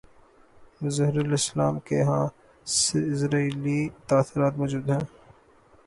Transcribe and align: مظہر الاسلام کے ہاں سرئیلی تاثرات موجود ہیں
مظہر 0.81 1.15
الاسلام 1.19 1.75
کے 1.87 2.01
ہاں 2.03 2.25
سرئیلی 2.67 3.79
تاثرات 4.07 4.53
موجود 4.57 4.89
ہیں 4.89 5.03